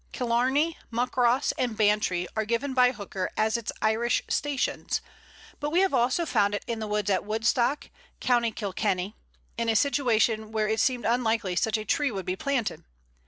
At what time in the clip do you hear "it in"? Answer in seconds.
6.55-6.79